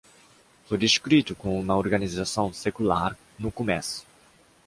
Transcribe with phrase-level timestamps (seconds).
[0.65, 4.03] Foi descrito como uma organização secular no começo.